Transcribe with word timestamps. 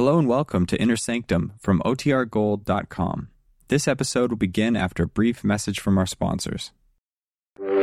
Hello 0.00 0.18
and 0.18 0.26
welcome 0.26 0.64
to 0.64 0.80
Inner 0.80 0.96
Sanctum 0.96 1.52
from 1.58 1.82
OTRGold.com. 1.84 3.28
This 3.68 3.86
episode 3.86 4.30
will 4.30 4.38
begin 4.38 4.74
after 4.74 5.02
a 5.02 5.06
brief 5.06 5.44
message 5.44 5.78
from 5.78 5.98
our 5.98 6.06
sponsors. 6.06 6.72
Inner 7.60 7.76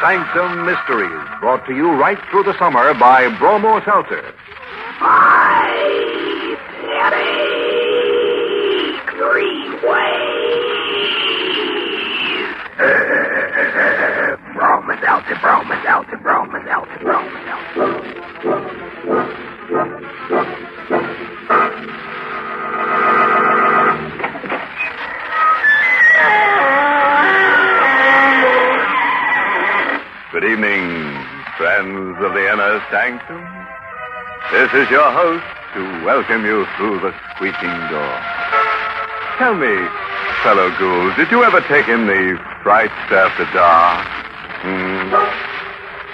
Sanctum 0.00 0.64
Mysteries, 0.64 1.28
brought 1.40 1.66
to 1.66 1.74
you 1.74 1.90
right 2.00 2.16
through 2.30 2.44
the 2.44 2.58
summer 2.58 2.94
by 2.94 3.28
Bromo 3.38 3.84
Seltzer. 3.84 4.32
Bromo 14.54 14.96
Seltzer, 15.02 15.36
Bromo 15.42 15.74
Seltzer, 15.84 16.16
Bromo 16.22 16.64
Seltzer, 16.64 16.98
Bromo 17.02 17.36
Seltzer. 17.44 18.31
Good 18.42 18.50
evening, 30.42 31.22
friends 31.56 32.18
of 32.18 32.34
the 32.34 32.50
Inner 32.52 32.82
Sanctum. 32.90 33.38
This 34.50 34.74
is 34.74 34.90
your 34.90 35.08
host 35.12 35.44
to 35.74 36.04
welcome 36.04 36.44
you 36.44 36.66
through 36.76 36.98
the 36.98 37.14
squeaking 37.36 37.78
door. 37.90 38.18
Tell 39.38 39.54
me, 39.54 39.86
fellow 40.42 40.68
ghouls, 40.80 41.14
did 41.14 41.30
you 41.30 41.44
ever 41.44 41.60
take 41.68 41.86
in 41.86 42.08
the 42.08 42.36
frights 42.64 42.92
after 43.12 43.44
dark? 43.54 44.04
Hmm. 44.62 45.51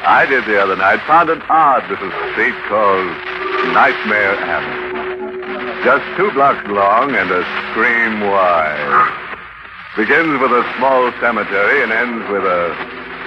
I 0.09 0.25
did 0.25 0.49
the 0.49 0.57
other 0.57 0.75
night. 0.75 1.05
Found 1.05 1.29
an 1.29 1.45
odd 1.53 1.85
little 1.93 2.09
street 2.33 2.57
called 2.65 3.13
Nightmare 3.77 4.41
Alley. 4.41 5.85
Just 5.85 6.01
two 6.17 6.33
blocks 6.33 6.65
long 6.65 7.13
and 7.13 7.29
a 7.29 7.45
scream 7.69 8.25
wide. 8.25 9.05
Begins 10.01 10.41
with 10.41 10.49
a 10.49 10.65
small 10.81 11.13
cemetery 11.21 11.85
and 11.85 11.93
ends 11.93 12.25
with 12.33 12.41
a 12.41 12.73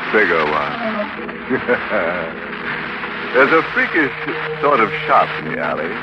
bigger 0.10 0.42
one. 0.42 0.74
There's 3.38 3.54
a 3.54 3.62
freakish 3.78 4.18
sort 4.66 4.82
of 4.82 4.90
shop 5.06 5.30
in 5.46 5.54
the 5.54 5.62
alley. 5.62 5.94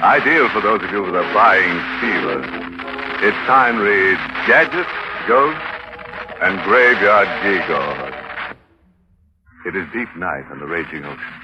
Ideal 0.00 0.48
for 0.56 0.64
those 0.64 0.80
of 0.80 0.88
you 0.88 1.04
with 1.04 1.20
a 1.20 1.28
buying 1.36 1.76
fever. 2.00 2.40
Its 3.20 3.36
sign 3.44 3.76
reads 3.76 4.24
Gadgets, 4.48 4.88
Ghosts, 5.28 5.60
and 6.40 6.56
Graveyard 6.64 7.28
Gewgaws. 7.44 8.13
It 9.64 9.72
is 9.72 9.88
deep 9.96 10.12
night 10.20 10.44
on 10.52 10.60
the 10.60 10.68
raging 10.68 11.08
ocean. 11.08 11.34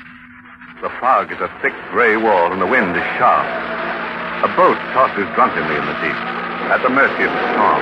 The 0.84 0.92
fog 1.00 1.32
is 1.32 1.40
a 1.40 1.48
thick 1.64 1.72
gray 1.88 2.20
wall 2.20 2.52
and 2.52 2.60
the 2.60 2.68
wind 2.68 2.92
is 2.92 3.08
sharp. 3.16 3.48
A 4.44 4.50
boat 4.60 4.76
tosses 4.92 5.24
drunkenly 5.32 5.72
in 5.72 5.86
the 5.88 5.96
deep, 6.04 6.20
at 6.68 6.84
the 6.84 6.92
mercy 6.92 7.24
of 7.24 7.32
the 7.32 7.44
storm. 7.56 7.80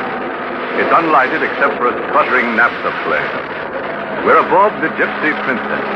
It's 0.79 0.95
unlighted 0.95 1.43
except 1.43 1.75
for 1.83 1.91
a 1.91 1.95
sputtering 2.07 2.55
naphtha 2.55 2.95
flare. 3.03 3.27
We're 4.23 4.39
aboard 4.39 4.79
the 4.79 4.95
Gypsy 4.95 5.35
Princess. 5.43 5.87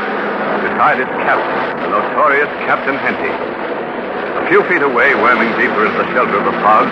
Beside 0.67 0.99
its 0.99 1.15
captain, 1.23 1.87
the 1.87 1.95
notorious 1.95 2.51
Captain 2.67 2.99
Henty. 2.99 3.31
A 3.31 4.43
few 4.51 4.59
feet 4.67 4.83
away, 4.83 5.15
worming 5.23 5.55
deeper 5.55 5.87
into 5.87 6.03
the 6.03 6.11
shelter 6.11 6.35
of 6.35 6.43
the 6.43 6.57
fog, 6.59 6.91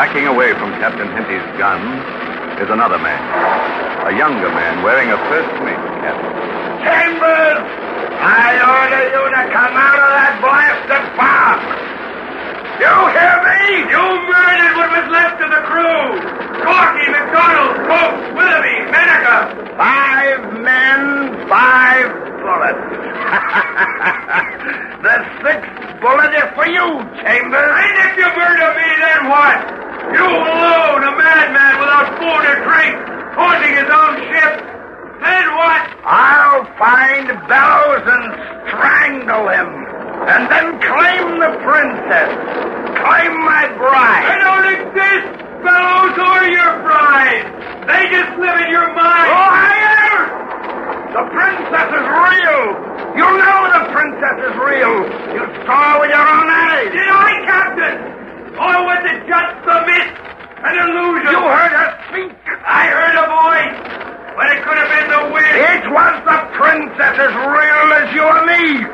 backing 0.00 0.24
away 0.32 0.56
from 0.56 0.72
Captain 0.80 1.12
Henty's 1.12 1.44
gun, 1.60 1.76
is 2.56 2.72
another 2.72 2.96
man. 2.96 3.85
A 4.06 4.14
younger 4.14 4.54
man 4.54 4.86
wearing 4.86 5.10
a 5.10 5.18
first 5.18 5.50
mate 5.66 5.82
cap. 5.98 6.14
Chambers! 6.86 7.58
I 8.22 8.54
order 8.54 9.02
you 9.10 9.22
to 9.34 9.42
come 9.50 9.74
out 9.74 9.98
of 9.98 10.10
that 10.14 10.38
blasted 10.38 11.04
fog! 11.18 11.58
You 12.78 12.94
hear 13.18 13.36
me? 13.42 13.90
You 13.90 14.04
murdered 14.30 14.74
what 14.78 14.90
was 14.94 15.10
left 15.10 15.42
of 15.42 15.50
the 15.50 15.58
crew! 15.66 16.22
Corky, 16.62 17.06
McDonald, 17.10 17.82
Cope, 17.90 18.38
Willoughby, 18.38 18.78
Menaker! 18.94 19.74
Five 19.74 20.54
men, 20.62 21.02
five 21.50 22.06
bullets. 22.46 22.86
the 25.02 25.16
sixth 25.42 25.74
bullet 25.98 26.30
is 26.30 26.46
for 26.54 26.70
you, 26.70 27.02
Chambers. 27.26 27.74
And 27.74 27.94
if 28.06 28.14
you 28.22 28.28
murder 28.38 28.70
me, 28.70 28.88
then 29.02 29.34
what? 29.34 29.58
You 30.14 30.22
alone, 30.30 31.02
a 31.02 31.10
madman 31.18 31.74
without 31.80 32.06
food 32.22 32.42
or 32.46 32.58
drink, 32.62 32.94
haunting 33.34 33.74
his 33.74 33.90
own 33.90 34.14
ship. 34.30 34.62
Then 35.20 35.56
what? 35.56 35.95
I'll 36.06 36.62
find 36.78 37.26
Bellows 37.50 38.06
and 38.06 38.24
strangle 38.70 39.50
him. 39.50 39.70
And 40.30 40.46
then 40.46 40.78
claim 40.78 41.26
the 41.42 41.50
princess. 41.66 42.30
Claim 43.02 43.34
my 43.42 43.66
bride. 43.74 44.22
I 44.22 44.38
don't 44.38 44.68
exist, 44.70 45.34
Bellows, 45.66 46.14
or 46.14 46.40
your 46.46 46.72
bride. 46.86 47.42
They 47.90 48.06
just 48.14 48.38
live 48.38 48.54
in 48.54 48.70
your 48.70 48.86
mind. 48.94 49.28
Liar! 49.34 50.18
The 51.10 51.24
princess 51.26 51.90
is 51.90 52.06
real. 52.06 52.62
You 53.18 53.26
know 53.26 53.58
the 53.74 53.84
princess 53.90 54.38
is 54.46 54.54
real. 54.62 54.94
You 55.34 55.42
saw 55.66 55.98
with 55.98 56.14
your 56.14 56.22
own 56.22 56.48
eyes. 56.54 56.86
Did 56.94 57.10
I, 57.10 57.30
Captain? 57.50 57.96
Or 58.54 58.74
was 58.86 59.02
it 59.10 59.26
just 59.26 59.58
a 59.74 59.78
myth? 59.90 60.14
An 60.70 60.74
illusion? 60.86 61.34
You 61.34 61.42
heard 61.50 61.74
her 61.74 61.90
speak. 62.06 62.30
I 62.62 62.94
heard 62.94 63.16
a 63.18 63.26
voice. 63.26 64.06
But 64.36 64.52
it 64.52 64.62
could 64.64 64.76
have 64.76 64.92
been 64.92 65.08
the 65.08 65.32
wind. 65.32 65.48
It 65.48 65.90
was 65.90 66.14
the 66.28 66.38
princess 66.60 67.16
as 67.24 67.32
real 67.32 67.88
as 67.96 68.12
you 68.12 68.20
and 68.20 68.44
me. 68.44 68.84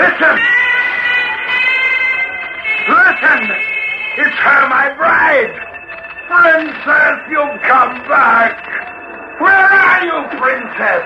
Listen. 0.00 0.36
Listen. 2.88 3.40
It's 4.16 4.36
her, 4.40 4.68
my 4.68 4.94
bride. 4.96 5.52
Princess, 6.26 7.18
you've 7.28 7.60
come 7.68 8.08
back. 8.08 8.56
Where 9.38 9.52
are 9.52 10.04
you, 10.04 10.38
princess? 10.40 11.04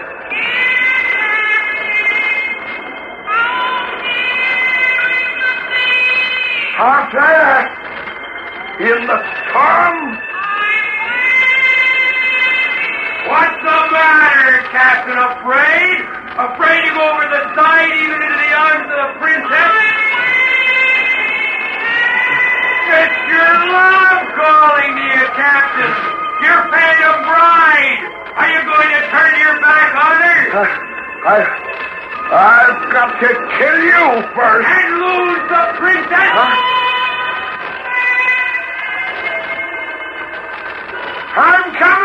Out 6.79 7.11
there. 7.11 7.87
In 8.79 9.07
the 9.07 9.19
storm. 9.51 10.26
What's 13.27 13.59
the 13.59 13.81
matter, 13.91 14.63
Captain? 14.71 15.19
Afraid? 15.19 15.99
Afraid 16.39 16.81
to 16.87 16.93
go 16.95 17.03
over 17.11 17.27
the 17.27 17.43
side, 17.59 17.91
even 17.91 18.23
into 18.23 18.39
the 18.39 18.53
arms 18.55 18.87
of 18.87 18.99
the 19.03 19.11
princess? 19.19 19.75
It's 22.87 23.19
your 23.27 23.55
love 23.67 24.23
calling 24.31 24.93
to 24.95 25.05
you, 25.11 25.27
Captain. 25.35 25.93
Your 26.47 26.61
phantom 26.71 27.19
bride. 27.27 27.99
Are 28.39 28.47
you 28.47 28.63
going 28.63 28.91
to 28.95 29.03
turn 29.11 29.33
your 29.43 29.59
back 29.59 29.91
on 29.97 30.17
her? 30.23 30.43
Uh, 30.55 30.71
I, 31.27 31.39
I've 32.31 32.79
got 32.95 33.11
to 33.11 33.31
kill 33.59 33.79
you 33.91 34.07
first. 34.39 34.71
And 34.71 34.91
lose 35.03 35.43
the 35.51 35.63
princess? 35.83 36.31
I'm 41.37 41.75
coming! 41.75 41.96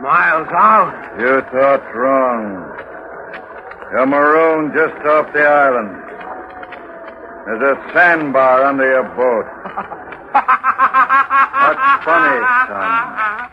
Miles 0.00 0.48
out. 0.54 0.94
You 1.18 1.40
thought 1.50 1.82
wrong. 1.94 2.64
You're 3.90 4.06
marooned 4.06 4.72
just 4.72 4.94
off 5.06 5.32
the 5.32 5.42
island. 5.42 5.90
There's 7.46 7.76
a 7.76 7.92
sandbar 7.92 8.64
under 8.64 8.84
your 8.84 9.08
boat. 9.16 9.46
What's 11.58 12.04
funny, 12.04 12.38
son? 12.68 13.48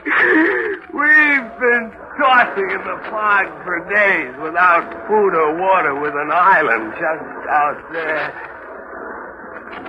We've 0.96 1.50
been 1.60 1.92
tossing 2.16 2.70
in 2.70 2.80
the 2.80 2.98
fog 3.10 3.46
for 3.64 3.84
days 3.92 4.32
without 4.40 4.88
food 5.08 5.34
or 5.34 5.60
water 5.60 5.94
with 6.00 6.14
an 6.14 6.30
island 6.32 6.92
just 6.92 7.48
out 7.50 7.92
there. 7.92 8.32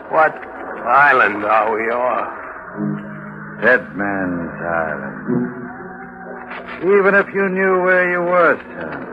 What 0.09 0.33
island 0.85 1.45
are 1.45 1.71
we 1.71 1.91
off? 1.91 2.41
Dead 3.61 3.95
Man's 3.95 4.61
Island. 4.61 5.60
Even 6.81 7.13
if 7.13 7.27
you 7.31 7.47
knew 7.47 7.83
where 7.83 8.09
you 8.09 8.21
were, 8.21 8.57
son, 8.73 9.05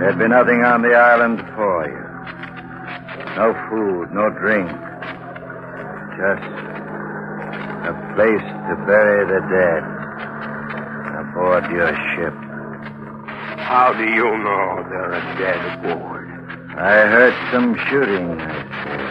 there'd 0.00 0.18
be 0.18 0.26
nothing 0.26 0.64
on 0.64 0.80
the 0.80 0.94
island 0.94 1.38
for 1.54 1.84
you. 1.84 2.08
No 3.36 3.52
food, 3.68 4.10
no 4.16 4.30
drink. 4.40 4.68
Just 6.16 6.48
a 7.84 7.92
place 8.16 8.40
to 8.40 8.74
bury 8.88 9.28
the 9.28 9.40
dead 9.52 9.84
aboard 11.20 11.68
your 11.70 11.92
ship. 12.16 12.34
How 13.60 13.92
do 13.92 14.04
you 14.04 14.24
know 14.24 14.82
there 14.88 15.12
are 15.12 15.36
dead 15.36 15.60
aboard? 15.78 16.26
I 16.78 17.04
heard 17.04 17.34
some 17.52 17.76
shooting, 17.90 18.40
I 18.40 18.64
said. 18.82 19.08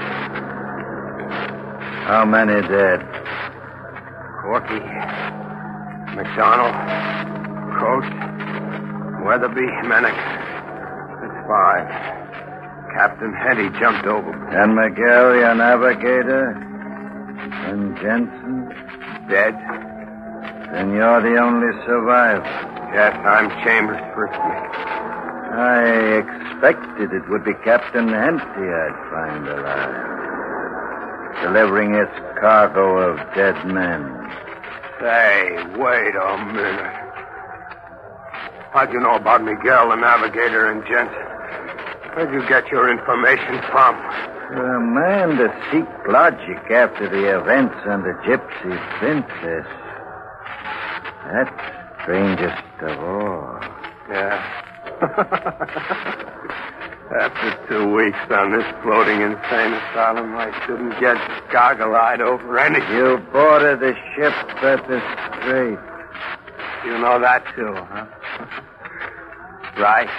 How 2.07 2.25
many 2.25 2.61
dead? 2.67 3.05
Corky, 4.41 4.81
McDonald, 6.17 6.73
Coates, 7.77 8.09
Weatherby, 9.23 9.69
Mennick. 9.85 10.17
That's 11.21 11.39
five. 11.45 11.85
Captain 12.97 13.33
Henty 13.33 13.69
jumped 13.79 14.07
over. 14.07 14.33
And 14.49 14.75
Miguel, 14.75 15.35
your 15.35 15.53
navigator? 15.53 16.57
And 17.69 17.95
Jensen? 17.97 18.73
Dead? 19.29 19.53
Then 20.73 20.93
you're 20.93 21.21
the 21.21 21.37
only 21.37 21.71
survivor. 21.85 22.41
Yes, 22.95 23.13
I'm 23.23 23.51
Chambers' 23.63 24.01
first 24.15 24.33
mate. 24.33 24.73
I 25.53 26.17
expected 26.17 27.13
it 27.13 27.29
would 27.29 27.45
be 27.45 27.53
Captain 27.63 28.07
Henty 28.09 28.65
I'd 28.65 28.97
find 29.11 29.47
alive. 29.47 31.43
Delivering 31.43 31.93
its 31.93 32.11
cargo 32.41 32.97
of 32.97 33.17
dead 33.35 33.67
men. 33.67 34.17
Say, 34.99 35.51
wait 35.77 36.15
a 36.15 36.37
minute. 36.53 37.07
How'd 38.73 38.91
you 38.91 38.99
know 38.99 39.15
about 39.15 39.43
Miguel, 39.43 39.89
the 39.89 39.95
navigator, 39.95 40.71
and 40.71 40.83
Jensen? 40.85 41.13
Where'd 42.15 42.33
you 42.33 42.47
get 42.49 42.67
your 42.71 42.89
information 42.89 43.61
from? 43.69 43.95
For 44.47 44.75
a 44.75 44.81
man 44.81 45.37
to 45.37 45.53
seek 45.71 45.85
logic 46.07 46.71
after 46.71 47.07
the 47.09 47.39
events 47.39 47.75
on 47.85 48.01
the 48.01 48.13
Gypsy 48.25 48.77
Princess. 48.97 49.67
That's 51.31 51.77
strangest 52.01 52.63
of 52.81 52.97
all. 52.99 53.59
Yeah. 54.09 54.41
After 57.09 57.67
two 57.69 57.95
weeks 57.95 58.19
on 58.29 58.51
this 58.51 58.65
floating 58.83 59.21
insane 59.21 59.73
asylum, 59.73 60.35
I 60.35 60.51
shouldn't 60.65 60.99
get 60.99 61.15
goggle-eyed 61.53 62.19
over 62.19 62.59
anything. 62.59 62.97
You 62.97 63.17
boarded 63.31 63.79
the 63.79 63.95
ship 64.13 64.33
at 64.61 64.85
the 64.89 64.99
strait. 65.39 65.79
You 66.85 66.97
know 66.99 67.17
that 67.21 67.45
too, 67.55 67.73
huh? 67.75 68.05
right. 69.79 70.09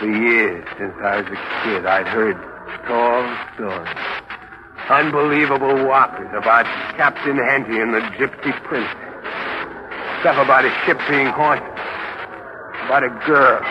For 0.00 0.06
years, 0.06 0.66
since 0.78 0.94
I 1.02 1.20
was 1.20 1.26
a 1.26 1.40
kid, 1.62 1.84
I'd 1.84 2.08
heard 2.08 2.36
tall 2.88 3.22
stories. 3.54 3.96
Unbelievable 4.88 5.86
whoppers 5.86 6.30
about 6.34 6.64
Captain 6.96 7.36
Henty 7.36 7.80
and 7.80 7.92
the 7.92 8.00
Gypsy 8.16 8.52
Princess. 8.64 8.96
Stuff 10.20 10.38
about 10.42 10.64
a 10.64 10.72
ship 10.86 10.98
being 11.08 11.26
haunted. 11.26 11.68
About 12.86 13.04
a 13.04 13.10
girl. 13.26 13.62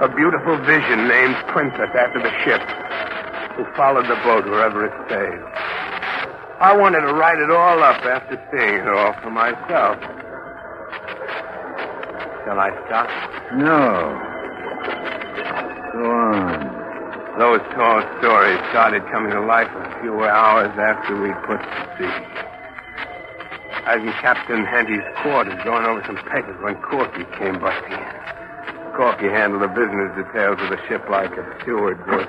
A 0.00 0.08
beautiful 0.08 0.56
vision 0.64 1.06
named 1.06 1.36
Princess 1.48 1.90
after 1.94 2.18
the 2.18 2.32
ship. 2.42 2.60
Who 3.56 3.64
followed 3.76 4.06
the 4.06 4.16
boat 4.24 4.44
wherever 4.46 4.86
it 4.86 4.92
sailed. 5.08 5.52
I 6.60 6.74
wanted 6.76 7.00
to 7.02 7.12
write 7.14 7.38
it 7.38 7.50
all 7.50 7.82
up 7.82 8.02
after 8.02 8.40
seeing 8.50 8.74
it 8.76 8.88
all 8.88 9.12
for 9.20 9.30
myself. 9.30 10.00
Shall 12.44 12.58
I 12.58 12.70
stop? 12.86 13.08
No. 13.52 14.30
Go 15.92 16.10
on. 16.10 17.38
Those 17.38 17.60
tall 17.74 18.02
stories 18.18 18.58
started 18.70 19.02
coming 19.12 19.32
to 19.32 19.40
life 19.40 19.70
a 19.70 20.00
few 20.00 20.24
hours 20.24 20.72
after 20.78 21.20
we'd 21.20 21.36
put 21.46 21.60
to 21.60 21.96
sea. 21.98 22.42
I 23.84 23.96
was 23.96 24.06
in 24.06 24.12
Captain 24.22 24.64
Henty's 24.64 25.04
quarters 25.22 25.58
going 25.64 25.84
over 25.84 26.02
some 26.06 26.16
papers 26.30 26.56
when 26.62 26.80
Corky 26.82 27.24
came 27.38 27.58
busting 27.60 27.92
in. 27.92 28.41
Corky 28.96 29.28
handled 29.28 29.62
the 29.62 29.68
business 29.68 30.14
details 30.16 30.58
of 30.60 30.68
the 30.70 30.78
ship 30.86 31.08
like 31.08 31.32
a 31.32 31.62
steward 31.62 31.98
would. 32.06 32.26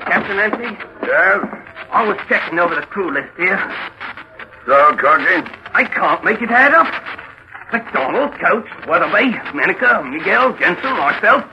Captain 0.00 0.38
Henty, 0.38 0.76
Yes? 1.02 1.44
I 1.90 2.06
was 2.06 2.18
checking 2.28 2.58
over 2.58 2.74
the 2.74 2.82
crew 2.82 3.12
list 3.12 3.28
here. 3.36 3.58
So, 4.66 4.96
Corky? 4.96 5.48
I 5.74 5.84
can't 5.84 6.24
make 6.24 6.40
it 6.40 6.50
add 6.50 6.74
up. 6.74 6.88
McDonald, 7.72 8.32
Coates, 8.40 8.68
Weatherby, 8.86 9.32
Menica, 9.52 10.08
Miguel, 10.10 10.56
Jensen, 10.58 10.96
myself, 10.96 11.44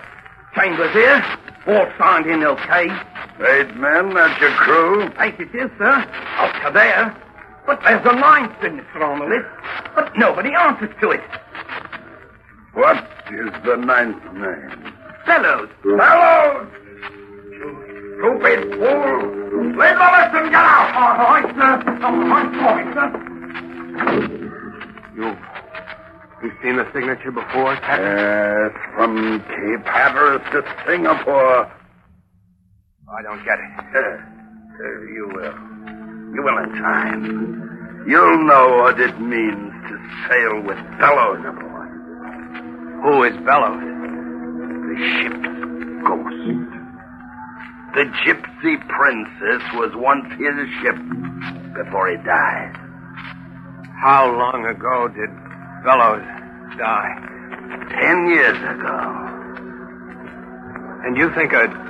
Chambers 0.55 0.93
here, 0.93 1.23
all 1.67 1.87
signed 1.97 2.25
in 2.27 2.43
okay. 2.43 2.87
Eight 3.41 3.75
men, 3.75 4.13
that's 4.13 4.39
your 4.39 4.51
crew? 4.51 5.09
Eight 5.19 5.35
it 5.39 5.53
is, 5.53 5.69
sir. 5.77 6.07
Up 6.37 6.53
to 6.65 6.71
there. 6.73 7.13
But 7.65 7.81
there's 7.83 8.05
a 8.05 8.13
ninth 8.15 8.53
signature 8.61 9.03
on 9.03 9.19
the 9.19 9.25
list, 9.25 9.49
but 9.93 10.17
nobody 10.17 10.53
answers 10.53 10.95
to 11.01 11.11
it. 11.11 11.21
What 12.73 13.05
is 13.31 13.51
the 13.65 13.75
ninth 13.75 14.23
name? 14.33 14.93
Bellows, 15.25 15.69
Bellows! 15.83 16.67
Stupid 18.17 18.59
fool! 18.77 19.45
Leave 19.75 19.97
the 19.97 20.09
list 20.13 20.33
and 20.35 20.49
get 20.51 20.63
out! 20.63 20.89
all 20.95 21.31
right, 21.33 21.49
sir. 21.55 21.73
All 22.05 22.15
right, 22.29 22.49
sorry, 22.59 22.85
sir. 22.93 23.07
You've, 25.15 25.37
you've 26.43 26.57
seen 26.61 26.75
the 26.77 26.85
signature 26.93 27.31
before, 27.31 27.75
Captain? 27.77 28.05
Yes, 28.05 28.71
from 28.95 29.39
Cape 29.41 29.85
Hatteras 29.85 30.41
to 30.51 30.63
Singapore. 30.87 31.71
I 33.07 33.21
don't 33.23 33.43
get 33.45 33.57
it. 33.59 33.63
Uh, 33.95 34.85
you 35.13 35.29
will. 35.33 35.55
You 36.35 36.43
will 36.43 36.57
in 36.63 36.69
time. 36.81 38.05
You'll 38.07 38.43
know 38.45 38.77
what 38.83 38.99
it 38.99 39.19
means 39.19 39.73
to 39.89 39.97
sail 40.27 40.61
with 40.61 40.77
Bellows 40.99 41.43
aboard. 41.45 41.74
Who 43.03 43.23
is 43.23 43.35
Bellows? 43.45 43.81
The 44.87 44.97
ship's 45.19 45.47
ghost. 46.07 46.75
The 47.95 48.05
Gypsy 48.25 48.75
Princess 48.87 49.63
was 49.75 49.91
once 49.95 50.25
his 50.37 50.69
ship 50.81 50.95
before 51.75 52.09
he 52.09 52.17
died. 52.17 52.75
How 54.01 54.27
long 54.27 54.65
ago 54.65 55.07
did 55.07 55.29
Bellows 55.83 56.25
die? 56.77 57.15
Ten 57.89 58.29
years 58.29 58.57
ago. 58.57 59.31
And 61.05 61.17
you 61.17 61.31
think 61.35 61.53
a 61.53 61.85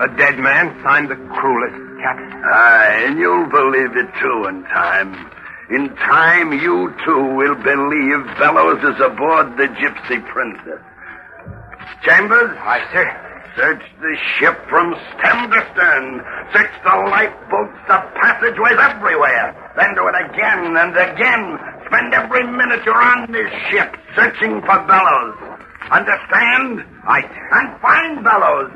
a 0.00 0.08
dead 0.16 0.38
man 0.38 0.74
signed 0.82 1.10
the 1.10 1.16
cruelest, 1.16 1.76
Captain? 2.00 2.42
Aye, 2.42 3.04
and 3.04 3.18
you'll 3.18 3.50
believe 3.50 3.94
it 3.94 4.08
too 4.18 4.46
in 4.48 4.64
time. 4.64 5.12
In 5.70 5.94
time, 5.96 6.52
you 6.52 6.92
too 7.06 7.22
will 7.36 7.54
believe 7.54 8.26
Bellows 8.38 8.82
is 8.82 9.00
aboard 9.00 9.56
the 9.56 9.68
Gypsy 9.78 10.18
Princess. 10.26 10.82
Chambers? 12.02 12.50
Aye, 12.58 12.82
sir. 12.92 13.06
Search 13.56 13.82
the 14.00 14.16
ship 14.38 14.58
from 14.68 14.94
stem 15.14 15.50
to 15.50 15.60
stern. 15.72 16.24
Search 16.52 16.74
the 16.82 16.96
lifeboats, 17.10 17.78
the 17.86 17.98
passageways 18.18 18.78
everywhere. 18.82 19.54
Then 19.76 19.94
do 19.94 20.08
it 20.08 20.16
again 20.26 20.76
and 20.76 20.96
again. 20.96 21.58
Spend 21.86 22.14
every 22.14 22.50
minute 22.50 22.80
you're 22.84 23.00
on 23.00 23.30
this 23.30 23.50
ship 23.70 23.94
searching 24.16 24.60
for 24.62 24.78
Bellows. 24.90 25.36
Understand? 25.90 26.82
Aye, 27.06 27.22
sir. 27.22 27.48
And 27.52 27.80
find 27.80 28.24
Bellows. 28.24 28.74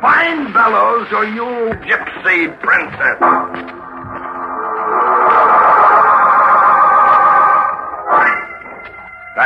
Find 0.00 0.54
Bellows 0.54 1.12
or 1.12 1.24
you 1.26 1.76
gypsy 1.84 2.60
princess. 2.60 3.70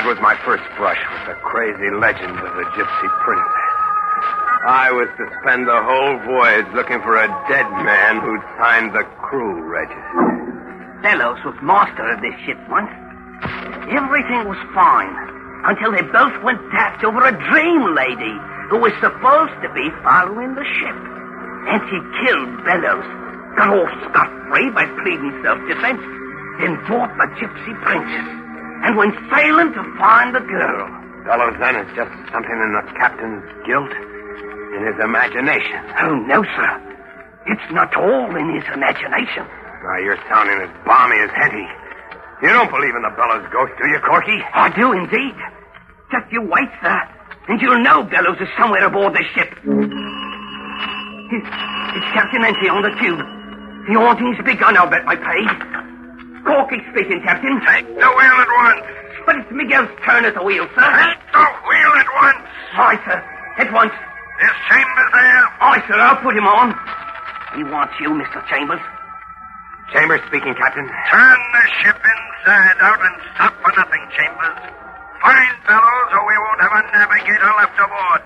That 0.05 0.21
was 0.21 0.21
my 0.21 0.37
first 0.45 0.69
brush 0.77 1.01
with 1.01 1.33
the 1.33 1.41
crazy 1.41 1.89
legend 1.97 2.37
of 2.37 2.53
the 2.61 2.69
Gypsy 2.77 3.09
Princess. 3.25 3.65
I 4.69 4.93
was 4.93 5.09
to 5.17 5.25
spend 5.41 5.65
the 5.65 5.81
whole 5.81 6.21
voyage 6.29 6.69
looking 6.77 7.01
for 7.01 7.17
a 7.17 7.25
dead 7.49 7.65
man 7.81 8.21
who'd 8.21 8.45
signed 8.61 8.93
the 8.93 9.01
crew 9.25 9.65
register. 9.65 11.01
Bellows 11.01 11.41
was 11.49 11.57
master 11.65 12.05
of 12.05 12.21
this 12.21 12.37
ship 12.45 12.61
once. 12.69 12.93
Everything 13.97 14.45
was 14.45 14.61
fine 14.77 15.09
until 15.73 15.97
they 15.97 16.05
both 16.13 16.37
went 16.45 16.61
daft 16.69 17.01
over 17.01 17.25
a 17.25 17.33
dream 17.33 17.97
lady 17.97 18.37
who 18.69 18.85
was 18.85 18.93
supposed 19.01 19.57
to 19.65 19.73
be 19.73 19.89
following 20.05 20.53
the 20.53 20.69
ship. 20.85 21.01
And 21.73 21.81
she 21.89 21.97
killed 22.29 22.53
Bellows. 22.69 23.09
Got 23.57 23.73
off 23.73 23.93
scot-free 24.13 24.69
by 24.77 24.85
pleading 25.01 25.33
self-defense. 25.41 26.05
then 26.61 26.77
bought 26.93 27.09
the 27.17 27.25
gypsy 27.41 27.73
princess, 27.81 28.44
and 28.85 28.97
went 28.97 29.17
sailing 29.33 29.73
to 29.73 29.83
find 29.97 30.35
the 30.35 30.45
girl. 30.45 30.85
Bellows 31.25 31.57
then 31.59 31.77
is 31.81 31.89
just 31.97 32.13
something 32.29 32.53
in 32.53 32.71
the 32.77 32.85
captain's 33.01 33.45
guilt, 33.65 33.93
in 34.77 34.81
his 34.85 34.97
imagination. 35.01 35.81
Oh, 36.05 36.15
no, 36.29 36.45
sir. 36.45 36.73
It's 37.49 37.69
not 37.73 37.97
all 37.97 38.37
in 38.37 38.55
his 38.55 38.65
imagination. 38.73 39.49
Now, 39.49 39.99
you're 40.05 40.21
sounding 40.29 40.61
as 40.61 40.69
balmy 40.85 41.17
as 41.25 41.31
Henty. 41.33 41.65
You 42.43 42.53
don't 42.53 42.69
believe 42.69 42.93
in 42.93 43.03
the 43.03 43.15
Bellows 43.17 43.49
ghost, 43.53 43.73
do 43.81 43.89
you, 43.89 44.01
Corky? 44.05 44.37
I 44.53 44.69
do 44.77 44.93
indeed. 44.93 45.37
Just 46.13 46.29
you 46.31 46.43
wait, 46.45 46.69
sir, 46.83 47.01
and 47.49 47.61
you'll 47.61 47.81
know 47.81 48.05
Bellows 48.05 48.37
is 48.41 48.49
somewhere 48.59 48.85
aboard 48.85 49.15
the 49.15 49.25
ship. 49.33 49.49
It's, 51.33 51.49
it's 51.97 52.09
Captain 52.13 52.43
Henty 52.45 52.69
on 52.69 52.85
the 52.85 52.93
tube. 53.01 53.25
The 53.89 53.95
haunting's 53.97 54.37
begun, 54.45 54.77
I'll 54.77 54.91
bet 54.91 55.05
my 55.05 55.17
pay. 55.17 55.94
Corky 56.45 56.79
speaking, 56.93 57.21
Captain. 57.25 57.61
Take 57.65 57.89
the 57.89 58.11
wheel 58.13 58.37
at 58.45 58.51
once. 58.61 58.85
But 59.27 59.37
it's 59.41 59.51
Miguel's 59.51 59.89
turn 60.05 60.25
at 60.25 60.35
the 60.35 60.45
wheel, 60.45 60.69
sir. 60.77 60.85
Take 60.85 61.25
the 61.33 61.47
wheel 61.65 61.93
at 61.97 62.09
once. 62.21 62.45
Aye, 62.77 63.01
sir. 63.09 63.19
At 63.65 63.73
once. 63.73 63.93
Is 64.45 64.55
Chambers 64.69 65.11
there? 65.15 65.45
Aye, 65.63 65.83
sir, 65.89 65.97
I'll 65.97 66.21
put 66.21 66.37
him 66.37 66.45
on. 66.47 66.75
He 67.57 67.63
wants 67.65 67.95
you, 68.01 68.11
Mr. 68.11 68.45
Chambers. 68.51 68.83
Chambers 69.95 70.21
speaking, 70.27 70.55
Captain. 70.59 70.85
Turn 71.09 71.39
the 71.55 71.65
ship 71.81 71.97
inside 71.97 72.77
out 72.83 73.01
and 73.01 73.15
stop 73.35 73.55
for 73.63 73.73
nothing, 73.79 74.03
Chambers. 74.13 74.59
Find 75.23 75.55
Bellows, 75.65 76.11
or 76.13 76.23
we 76.29 76.37
won't 76.37 76.61
have 76.61 76.75
a 76.77 76.83
navigator 76.93 77.51
left 77.57 77.79
aboard. 77.79 78.23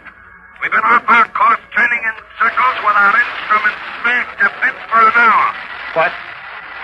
We've 0.58 0.72
been 0.75 0.82
off 0.82 1.06
our 1.06 1.28
course 1.30 1.62
turning 1.76 2.02
in 2.02 2.14
circles 2.40 2.76
with 2.82 2.96
our 2.98 3.14
instruments 3.14 3.80
smashed 4.02 4.34
to 4.42 4.48
bits 4.58 4.82
for 4.90 5.02
an 5.06 5.14
hour. 5.14 5.46
What 5.94 6.12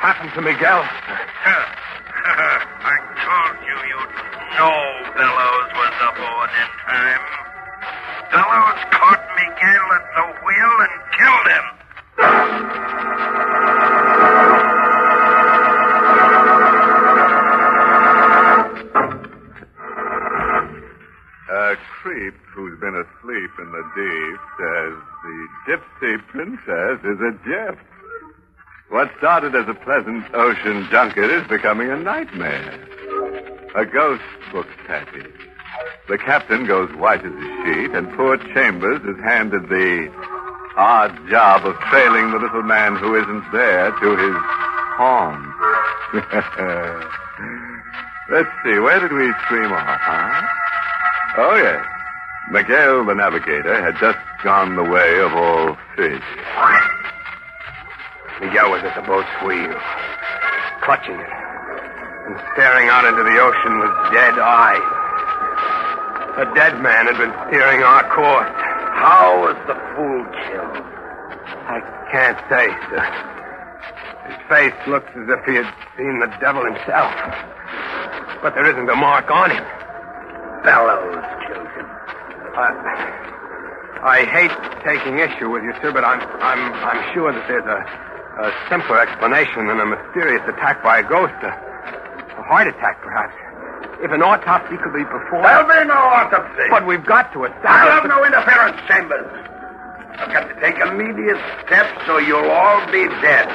happened 0.04 0.34
to 0.36 0.42
Miguel? 0.42 0.84
I 2.84 2.96
told 3.24 3.56
you 3.64 3.72
you'd 3.88 4.12
know 4.52 5.00
Bellows 5.16 5.70
was 5.80 5.96
aboard 6.12 6.52
in 6.52 6.68
time. 6.84 7.24
Bellows 8.28 8.84
caught 8.92 9.24
Miguel 9.32 9.86
at 9.96 10.04
the 10.12 10.28
wheel 10.44 10.76
and 10.84 10.92
killed 11.16 11.48
him. 11.56 11.64
A 21.48 21.80
creep 21.80 22.36
who's 22.52 22.76
been 22.78 22.92
asleep 22.92 23.52
in 23.56 23.72
the 23.72 23.84
deep 23.96 24.40
says 24.60 25.00
the 25.24 25.48
gypsy 25.64 26.20
princess 26.28 27.00
is 27.08 27.20
a 27.24 27.32
gyp. 27.48 27.78
What 28.90 29.10
started 29.18 29.54
as 29.54 29.68
a 29.68 29.74
pleasant 29.74 30.24
ocean 30.34 30.86
junket 30.90 31.30
is 31.30 31.46
becoming 31.48 31.90
a 31.90 31.96
nightmare. 31.96 32.78
A 33.74 33.84
ghost 33.86 34.22
books 34.52 34.74
passage. 34.86 35.32
The 36.08 36.18
captain 36.18 36.66
goes 36.66 36.94
white 36.96 37.24
as 37.24 37.32
a 37.32 37.64
sheet, 37.64 37.90
and 37.92 38.12
poor 38.14 38.36
Chambers 38.36 39.00
is 39.02 39.22
handed 39.24 39.68
the 39.68 40.12
odd 40.76 41.16
job 41.28 41.64
of 41.66 41.76
trailing 41.90 42.30
the 42.30 42.38
little 42.38 42.62
man 42.62 42.96
who 42.96 43.16
isn't 43.16 43.52
there 43.52 43.90
to 43.90 44.16
his 44.16 44.36
home. 44.96 45.54
Let's 48.30 48.50
see, 48.64 48.78
where 48.78 49.00
did 49.00 49.12
we 49.12 49.32
stream 49.44 49.72
off, 49.72 50.00
huh? 50.00 50.46
Oh, 51.38 51.56
yes. 51.56 51.84
Miguel, 52.50 53.04
the 53.06 53.14
navigator, 53.14 53.80
had 53.82 53.96
just 53.98 54.18
gone 54.42 54.76
the 54.76 54.84
way 54.84 55.20
of 55.20 55.32
all 55.32 55.76
fish. 55.96 56.22
Miguel 58.40 58.70
was 58.70 58.82
at 58.82 58.94
the 58.96 59.06
boat's 59.06 59.30
wheel, 59.46 59.78
clutching 60.82 61.14
it, 61.14 61.32
and 62.26 62.34
staring 62.54 62.88
out 62.88 63.06
into 63.06 63.22
the 63.22 63.38
ocean 63.38 63.78
with 63.78 63.92
dead 64.10 64.34
eyes. 64.38 64.82
A 66.34 66.46
dead 66.54 66.82
man 66.82 67.06
had 67.06 67.16
been 67.16 67.30
steering 67.46 67.82
our 67.82 68.02
course. 68.10 68.50
How 68.98 69.38
was 69.38 69.54
the 69.70 69.78
fool 69.94 70.22
killed? 70.50 70.82
I 71.70 71.78
can't 72.10 72.38
say, 72.50 72.66
sir. 72.90 73.06
His 74.26 74.38
face 74.48 74.78
looks 74.88 75.10
as 75.14 75.28
if 75.30 75.44
he 75.46 75.54
had 75.54 75.70
seen 75.96 76.18
the 76.18 76.30
devil 76.40 76.64
himself. 76.64 77.14
But 78.42 78.54
there 78.54 78.66
isn't 78.66 78.88
a 78.88 78.96
mark 78.96 79.30
on 79.30 79.50
him. 79.50 79.64
Bellows 80.64 81.22
killed 81.46 81.70
him. 81.76 81.86
I, 82.56 82.68
I 84.02 84.24
hate 84.26 84.52
taking 84.82 85.18
issue 85.18 85.50
with 85.50 85.62
you, 85.62 85.72
sir, 85.80 85.92
but 85.92 86.04
I'm 86.04 86.20
I'm 86.42 86.72
I'm 86.82 87.14
sure 87.14 87.32
that 87.32 87.46
there's 87.48 87.64
a, 87.64 87.78
a 88.40 88.50
simpler 88.68 89.00
explanation 89.00 89.68
than 89.68 89.78
a 89.80 89.86
mysterious 89.86 90.42
attack 90.48 90.82
by 90.82 90.98
a 90.98 91.02
ghost, 91.06 91.34
a, 91.42 91.50
a 91.50 92.42
heart 92.42 92.66
attack, 92.66 93.00
perhaps. 93.02 93.34
If 94.02 94.10
an 94.10 94.22
autopsy 94.22 94.76
could 94.82 94.92
be 94.92 95.04
performed, 95.04 95.44
There'll 95.46 95.70
be 95.70 95.86
no 95.86 95.94
autopsy. 95.96 96.66
but 96.68 96.84
we've 96.86 97.04
got 97.06 97.32
to 97.32 97.44
attack. 97.44 97.64
I'll 97.64 98.00
have 98.02 98.08
no 98.10 98.24
interference, 98.26 98.76
Chambers. 98.90 99.30
I've 100.18 100.30
got 100.34 100.46
to 100.50 100.54
take 100.60 100.78
immediate 100.78 101.38
steps 101.66 102.02
or 102.10 102.20
you'll 102.20 102.50
all 102.50 102.84
be 102.90 103.06
dead. 103.22 103.46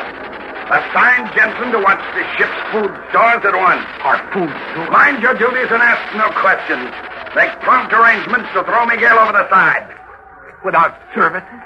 Assign 0.69 1.27
Jensen 1.35 1.71
to 1.71 1.79
watch 1.81 2.01
the 2.13 2.23
ship's 2.37 2.59
food 2.71 2.91
stores 3.09 3.41
at 3.43 3.55
once. 3.57 3.85
Our 4.05 4.19
food 4.31 4.51
stores? 4.71 4.89
Mind 4.91 5.21
your 5.23 5.33
duties 5.33 5.67
and 5.71 5.81
ask 5.81 6.03
no 6.15 6.29
questions. 6.39 6.87
Make 7.35 7.51
prompt 7.61 7.91
arrangements 7.93 8.49
to 8.53 8.63
throw 8.63 8.85
Miguel 8.85 9.17
over 9.19 9.33
the 9.33 9.49
side. 9.49 9.87
without 10.65 10.93
services, 11.15 11.61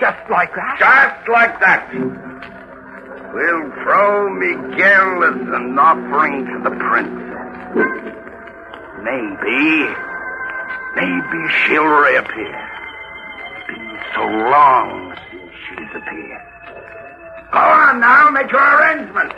just 0.00 0.30
like 0.30 0.54
that. 0.54 0.76
Just 0.78 1.28
like 1.28 1.60
that. 1.60 1.90
We'll 3.32 3.70
throw 3.82 4.28
Miguel 4.30 5.24
as 5.24 5.40
an 5.54 5.78
offering 5.78 6.46
to 6.46 6.58
the 6.64 6.74
princess. 6.76 7.36
Maybe, 9.02 9.86
maybe 10.96 11.40
she'll 11.64 11.84
reappear. 11.84 12.56
It's 12.56 13.66
been 13.68 13.98
so 14.14 14.22
long 14.22 15.14
since 15.30 15.52
she's 15.68 15.92
appeared. 15.94 16.42
Go 17.52 17.58
on 17.58 18.00
now, 18.00 18.30
make 18.30 18.50
your 18.50 18.60
arrangements. 18.60 19.34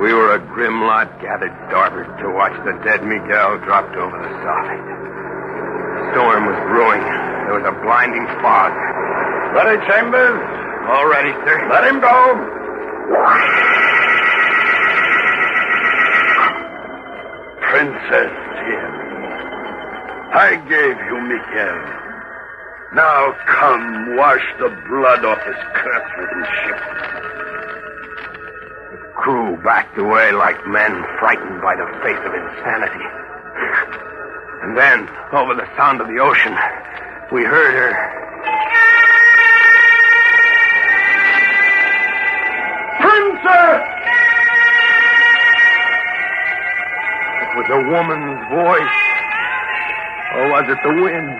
We 0.00 0.12
were 0.12 0.34
a 0.34 0.38
grim 0.38 0.82
lot 0.82 1.20
gathered 1.20 1.54
starboard 1.68 2.18
to 2.18 2.30
watch 2.30 2.52
the 2.64 2.72
dead 2.84 3.02
Miguel 3.04 3.58
dropped 3.64 3.96
over 3.96 4.16
the 4.16 4.28
side. 4.44 5.05
The 6.16 6.22
storm 6.22 6.46
was 6.46 6.56
brewing. 6.72 7.04
There 7.44 7.60
was 7.60 7.66
a 7.68 7.76
blinding 7.84 8.24
fog. 8.40 8.72
Ready, 9.52 9.76
Chambers? 9.84 10.40
All 10.88 11.04
ready, 11.12 11.28
sir. 11.44 11.68
Let 11.68 11.84
him 11.84 12.00
go. 12.00 12.16
Princess, 17.68 18.32
hear 18.32 18.88
me. 18.96 19.12
I 20.32 20.56
gave 20.64 20.96
you 21.04 21.20
Miguel. 21.20 21.84
Now 22.94 23.36
come, 23.44 24.16
wash 24.16 24.46
the 24.58 24.72
blood 24.88 25.22
off 25.22 25.44
his 25.44 25.60
cursed 25.76 26.48
ship. 26.64 26.80
The 28.88 29.12
crew 29.20 29.60
backed 29.62 29.98
away 29.98 30.32
like 30.32 30.66
men 30.66 31.04
frightened 31.20 31.60
by 31.60 31.76
the 31.76 31.84
face 32.00 32.24
of 32.24 32.32
insanity. 32.32 33.04
And 34.66 34.74
then, 34.76 35.08
over 35.30 35.54
the 35.54 35.64
sound 35.76 36.00
of 36.00 36.08
the 36.08 36.18
ocean, 36.18 36.52
we 37.30 37.44
heard 37.44 37.70
her. 37.70 37.92
Princess! 42.98 43.86
It 47.46 47.54
was 47.54 47.70
a 47.70 47.78
woman's 47.94 48.42
voice. 48.50 48.98
Or 50.34 50.50
was 50.50 50.66
it 50.66 50.82
the 50.82 50.98
wind? 51.00 51.30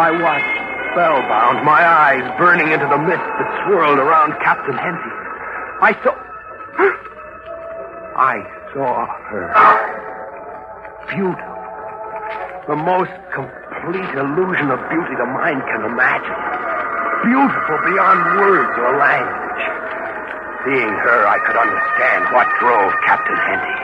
I 0.00 0.16
watched, 0.16 0.48
spellbound, 0.92 1.62
my 1.66 1.86
eyes 1.86 2.24
burning 2.38 2.72
into 2.72 2.86
the 2.86 2.96
mist 2.96 3.20
that 3.20 3.64
swirled 3.66 3.98
around 3.98 4.32
Captain 4.42 4.78
Henty. 4.78 5.10
I 5.82 5.92
saw. 6.02 6.14
I 8.16 8.40
saw 8.72 9.06
her. 9.28 9.52
Beautiful. 11.14 11.51
The 12.68 12.78
most 12.78 13.10
complete 13.34 14.14
illusion 14.14 14.70
of 14.70 14.78
beauty 14.86 15.14
the 15.18 15.26
mind 15.26 15.66
can 15.66 15.82
imagine. 15.82 16.40
Beautiful 17.26 17.78
beyond 17.90 18.38
words 18.38 18.74
or 18.78 19.02
language. 19.02 19.62
Seeing 20.62 20.94
her, 20.94 21.26
I 21.26 21.42
could 21.42 21.58
understand 21.58 22.30
what 22.30 22.46
drove 22.62 22.94
Captain 23.02 23.34
Henty. 23.34 23.78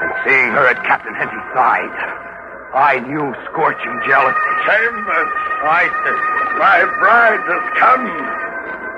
And 0.00 0.10
seeing 0.24 0.50
her 0.56 0.72
at 0.72 0.80
Captain 0.88 1.12
Henty's 1.20 1.48
side, 1.52 1.92
I 2.72 3.04
knew 3.04 3.36
scorching 3.52 3.96
jealousy. 4.08 4.52
Chambers, 4.64 5.32
I 5.60 5.84
said, 6.00 6.18
my 6.56 6.80
bride 6.96 7.44
has 7.44 7.64
come. 7.76 8.04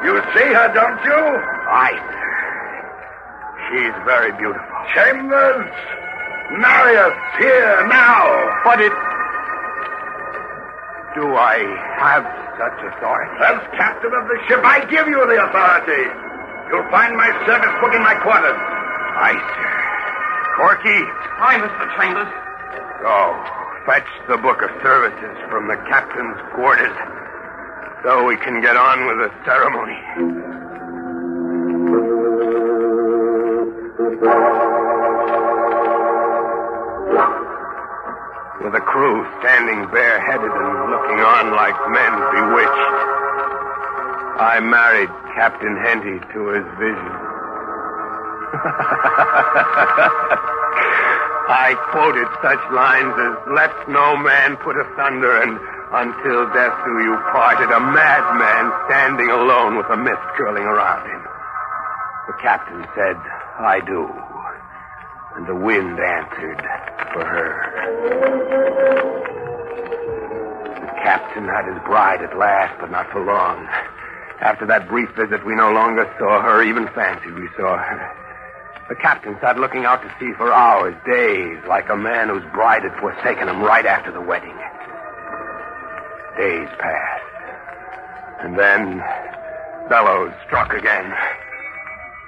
You 0.06 0.22
see 0.38 0.54
her, 0.54 0.70
don't 0.70 1.02
you? 1.02 1.22
I. 1.66 1.98
She's 3.66 3.96
very 4.06 4.30
beautiful. 4.38 4.78
Chambers, 4.94 5.66
marry 6.56 6.96
us 6.96 7.16
here 7.38 7.86
now. 7.88 8.24
But 8.64 8.80
it. 8.80 8.92
do 11.14 11.24
I 11.36 11.56
have 12.00 12.24
such 12.56 12.78
authority? 12.94 13.32
As 13.44 13.58
captain 13.76 14.12
of 14.14 14.24
the 14.28 14.38
ship, 14.48 14.60
I 14.64 14.84
give 14.88 15.06
you 15.08 15.20
the 15.26 15.38
authority. 15.44 16.04
You'll 16.70 16.88
find 16.90 17.16
my 17.16 17.28
service 17.46 17.74
book 17.80 17.94
in 17.94 18.02
my 18.02 18.14
quarters. 18.22 18.58
Aye, 19.18 19.40
sir. 19.40 19.74
Corky, 20.56 21.00
Aye, 21.40 21.58
Mr. 21.62 21.84
Chambers. 21.96 22.30
go. 23.00 23.54
Fetch 23.86 24.08
the 24.28 24.36
book 24.36 24.60
of 24.60 24.68
services 24.82 25.36
from 25.48 25.66
the 25.68 25.76
captain's 25.88 26.36
quarters 26.54 26.92
so 28.04 28.26
we 28.26 28.36
can 28.36 28.60
get 28.60 28.76
on 28.76 29.06
with 29.06 29.16
the 29.18 29.30
ceremony. 29.46 29.96
With 38.68 38.84
the 38.84 38.84
crew 38.84 39.24
standing 39.40 39.88
bareheaded 39.88 40.52
and 40.52 40.72
looking 40.92 41.24
on 41.24 41.56
like 41.56 41.72
men 41.88 42.12
bewitched, 42.36 42.92
I 44.44 44.60
married 44.60 45.08
Captain 45.32 45.72
Henty 45.80 46.20
to 46.20 46.40
his 46.52 46.68
vision. 46.76 47.08
I 51.48 51.72
quoted 51.96 52.28
such 52.44 52.60
lines 52.68 53.16
as, 53.16 53.40
Let 53.56 53.72
no 53.88 54.20
man 54.20 54.60
put 54.60 54.76
asunder, 54.76 55.40
and 55.40 55.56
until 55.88 56.52
death 56.52 56.76
do 56.84 56.92
you 57.08 57.16
parted, 57.32 57.72
a 57.72 57.80
madman 57.80 58.68
standing 58.84 59.32
alone 59.32 59.80
with 59.80 59.88
a 59.88 59.96
mist 59.96 60.20
curling 60.36 60.68
around 60.68 61.08
him. 61.08 61.24
The 62.28 62.36
captain 62.44 62.84
said, 62.92 63.16
I 63.64 63.80
do. 63.80 64.12
And 65.36 65.46
the 65.46 65.54
wind 65.54 66.00
answered 66.00 66.66
for 67.12 67.24
her. 67.24 68.27
Captain 71.28 71.44
had 71.44 71.68
his 71.68 71.82
bride 71.84 72.22
at 72.22 72.38
last, 72.38 72.80
but 72.80 72.90
not 72.90 73.10
for 73.12 73.20
long. 73.20 73.68
After 74.40 74.64
that 74.64 74.88
brief 74.88 75.10
visit, 75.12 75.44
we 75.44 75.54
no 75.54 75.70
longer 75.72 76.08
saw 76.18 76.40
her, 76.40 76.62
even 76.62 76.88
fancied 76.94 77.34
we 77.34 77.48
saw 77.54 77.76
her. 77.76 78.16
The 78.88 78.94
captain 78.96 79.36
sat 79.42 79.58
looking 79.58 79.84
out 79.84 80.00
to 80.00 80.08
sea 80.18 80.32
for 80.38 80.50
hours, 80.50 80.96
days, 81.04 81.58
like 81.68 81.90
a 81.90 81.96
man 81.96 82.30
whose 82.30 82.44
bride 82.54 82.82
had 82.82 82.98
forsaken 82.98 83.46
him 83.46 83.60
right 83.60 83.84
after 83.84 84.10
the 84.10 84.22
wedding. 84.22 84.56
Days 86.38 86.68
passed. 86.80 87.28
And 88.40 88.58
then 88.58 89.04
Bellows 89.90 90.32
struck 90.46 90.72
again. 90.72 91.12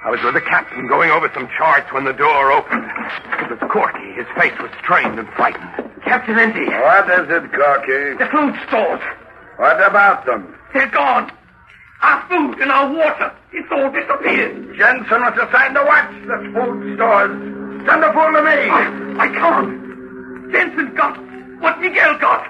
I 0.05 0.11
was 0.11 0.21
with 0.21 0.35
the 0.35 0.41
captain 0.41 0.85
going 0.87 1.09
over 1.09 1.31
some 1.33 1.49
charts 1.57 1.91
when 1.91 2.05
the 2.05 2.13
door 2.13 2.51
opened. 2.51 2.85
It 2.85 3.49
was 3.49 3.71
Corky. 3.71 4.13
His 4.13 4.27
face 4.37 4.53
was 4.61 4.69
strained 4.83 5.17
and 5.17 5.27
frightened. 5.33 5.90
Captain 6.11 6.35
Henty. 6.35 6.67
What 6.67 7.07
is 7.07 7.27
it, 7.31 7.47
Corky? 7.55 8.19
The 8.19 8.27
food 8.35 8.51
stores. 8.67 8.99
What 9.55 9.79
about 9.79 10.25
them? 10.25 10.43
They're 10.73 10.91
gone. 10.91 11.31
Our 12.03 12.27
food 12.27 12.59
and 12.59 12.69
our 12.69 12.91
water. 12.91 13.31
It's 13.53 13.71
all 13.71 13.87
disappeared. 13.87 14.75
Jensen 14.75 15.21
was 15.23 15.39
assigned 15.39 15.71
to 15.79 15.83
watch 15.87 16.11
the 16.27 16.51
food 16.51 16.99
stores. 16.99 17.31
Send 17.87 18.03
the 18.03 18.11
fool 18.11 18.27
to 18.27 18.43
me. 18.43 18.59
I, 18.67 19.23
I 19.23 19.27
can't. 19.31 20.51
Jensen 20.51 20.91
got 20.99 21.15
what 21.63 21.79
Miguel 21.79 22.19
got. 22.19 22.43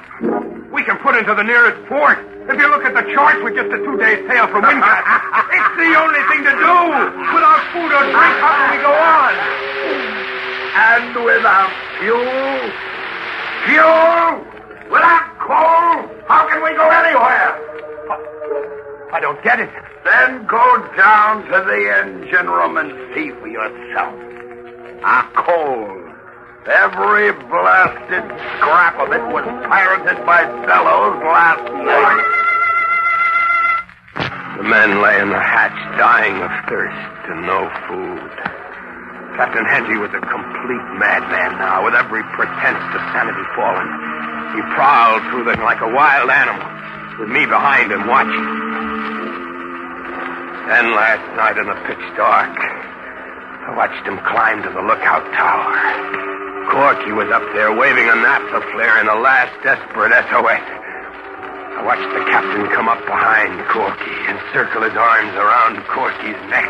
We 0.73 0.81
can 0.81 0.97
put 0.97 1.13
into 1.13 1.35
the 1.37 1.45
nearest 1.45 1.85
port. 1.85 2.17
If 2.49 2.57
you 2.57 2.65
look 2.65 2.81
at 2.81 2.97
the 2.97 3.13
charts, 3.13 3.45
we're 3.45 3.53
just 3.53 3.69
a 3.69 3.77
two-day 3.77 4.25
sail 4.25 4.49
from 4.49 4.65
Windcast. 4.65 5.05
it's 5.53 5.73
the 5.77 5.91
only 6.01 6.23
thing 6.33 6.41
to 6.49 6.53
do. 6.57 6.75
Without 7.29 7.61
food 7.77 7.93
or 7.93 8.09
drink, 8.09 8.35
how 8.41 8.57
can 8.57 8.67
we 8.73 8.79
go 8.81 8.89
on? 8.89 9.33
And 10.73 11.13
without 11.29 11.69
fuel? 12.01 12.90
Fuel? 13.65 14.45
Without 14.89 15.27
coal? 15.39 16.09
How 16.27 16.47
can 16.49 16.63
we 16.63 16.71
go 16.75 16.89
anywhere? 16.89 17.57
I 19.13 19.19
don't 19.21 19.41
get 19.43 19.59
it. 19.59 19.69
Then 20.03 20.45
go 20.47 20.65
down 20.97 21.45
to 21.45 21.57
the 21.65 21.81
engine 22.01 22.49
room 22.49 22.77
and 22.77 22.91
see 23.13 23.29
for 23.39 23.47
yourself. 23.47 24.15
Our 25.03 25.25
coal. 25.33 26.01
Every 26.65 27.31
blasted 27.49 28.23
scrap 28.57 28.99
of 28.99 29.11
it 29.11 29.23
was 29.33 29.45
pirated 29.67 30.25
by 30.25 30.43
Bellows 30.65 31.21
last 31.23 31.73
night. 31.73 32.41
The 34.57 34.63
men 34.63 35.01
lay 35.01 35.19
in 35.19 35.29
the 35.29 35.39
hatch 35.39 35.97
dying 35.97 36.41
of 36.41 36.51
thirst 36.69 37.29
and 37.29 37.41
no 37.47 37.69
food. 37.87 38.60
Captain 39.39 39.63
Henty 39.63 39.95
was 39.95 40.11
a 40.11 40.19
complete 40.19 40.87
madman 40.99 41.55
now, 41.55 41.87
with 41.87 41.95
every 41.95 42.21
pretense 42.35 42.83
to 42.91 42.99
sanity 43.15 43.45
fallen. 43.55 43.87
He 44.51 44.61
prowled 44.75 45.23
through 45.31 45.47
them 45.47 45.63
like 45.63 45.79
a 45.79 45.87
wild 45.87 46.29
animal, 46.29 46.67
with 47.15 47.31
me 47.31 47.47
behind 47.47 47.91
him 47.91 48.11
watching. 48.11 48.47
Then 50.67 50.91
last 50.91 51.23
night 51.39 51.55
in 51.55 51.65
the 51.65 51.79
pitch 51.87 52.05
dark, 52.19 52.51
I 52.51 53.71
watched 53.71 54.03
him 54.03 54.19
climb 54.19 54.63
to 54.63 54.69
the 54.69 54.83
lookout 54.83 55.23
tower. 55.31 55.79
Corky 56.71 57.15
was 57.15 57.31
up 57.31 57.43
there 57.55 57.71
waving 57.71 58.07
a 58.11 58.15
naphtha 58.19 58.59
flare 58.75 58.99
in 58.99 59.07
the 59.07 59.15
last 59.15 59.55
desperate 59.63 60.11
SOS. 60.27 60.63
I 61.71 61.81
watched 61.87 62.11
the 62.11 62.23
captain 62.27 62.67
come 62.75 62.91
up 62.91 62.99
behind 63.07 63.63
Corky 63.71 64.17
and 64.27 64.35
circle 64.51 64.83
his 64.83 64.95
arms 64.95 65.33
around 65.39 65.79
Corky's 65.87 66.39
neck. 66.51 66.67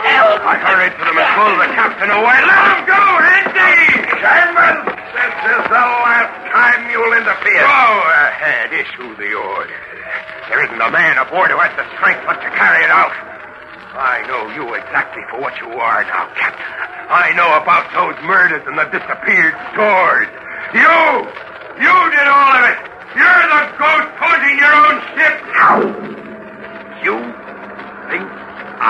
I 0.00 0.56
hurried 0.56 0.94
to 0.96 1.04
them 1.04 1.16
and 1.20 1.30
pulled 1.36 1.58
the 1.60 1.70
captain 1.76 2.10
away. 2.10 2.38
Let 2.40 2.62
him 2.72 2.80
go, 2.88 3.02
Andy! 3.20 4.00
Chambers, 4.20 4.80
this 5.12 5.34
is 5.52 5.62
the 5.68 5.84
last 6.00 6.34
time 6.48 6.80
you'll 6.88 7.12
interfere. 7.12 7.64
Go 7.64 7.92
ahead, 8.08 8.72
issue 8.72 9.12
the 9.20 9.32
order. 9.36 9.80
There 10.48 10.64
isn't 10.64 10.80
a 10.80 10.90
man 10.90 11.18
aboard 11.18 11.52
who 11.52 11.58
has 11.60 11.74
the 11.76 11.86
strength 11.96 12.24
left 12.26 12.42
to 12.42 12.50
carry 12.56 12.82
it 12.84 12.90
out. 12.90 13.12
I 13.92 14.24
know 14.26 14.48
you 14.54 14.74
exactly 14.74 15.22
for 15.30 15.40
what 15.40 15.54
you 15.60 15.68
are 15.68 16.02
now, 16.04 16.32
Captain. 16.34 16.64
I 17.10 17.34
know 17.34 17.50
about 17.60 17.90
those 17.92 18.16
murders 18.24 18.62
and 18.66 18.78
the 18.78 18.88
disappeared 18.88 19.54
stores. 19.74 20.30
You! 20.72 21.00
You 21.78 21.94
did 22.10 22.26
all 22.26 22.52
of 22.56 22.64
it! 22.70 22.78
You're 23.18 23.46
the 23.50 23.62
ghost 23.76 24.10
haunting 24.16 24.56
your 24.58 24.74
own 24.74 24.96
ship! 25.18 25.40
Think 25.50 26.29